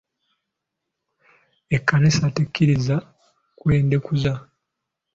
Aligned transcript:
Ekkanisa 1.75 2.25
tekkiriza 2.35 2.95
kwendekuza. 3.59 4.33